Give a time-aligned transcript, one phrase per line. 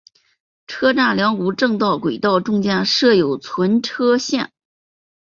[0.65, 4.51] 车站两股正线轨道中央设有存车线。